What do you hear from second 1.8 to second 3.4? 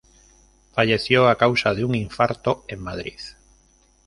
un infarto, en Madrid.